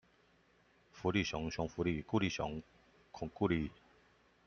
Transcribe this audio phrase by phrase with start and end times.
[0.89, 2.59] 福利熊，熊福利，顧立雄，
[3.11, 3.69] 恐固力